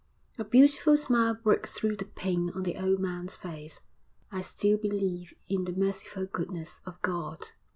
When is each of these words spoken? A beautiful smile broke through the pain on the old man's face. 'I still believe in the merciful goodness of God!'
A 0.39 0.43
beautiful 0.43 0.97
smile 0.97 1.35
broke 1.35 1.67
through 1.67 1.95
the 1.95 2.05
pain 2.05 2.49
on 2.55 2.63
the 2.63 2.75
old 2.75 2.97
man's 2.99 3.35
face. 3.35 3.81
'I 4.31 4.41
still 4.41 4.79
believe 4.79 5.35
in 5.47 5.65
the 5.65 5.73
merciful 5.73 6.25
goodness 6.25 6.81
of 6.87 6.99
God!' 7.03 7.49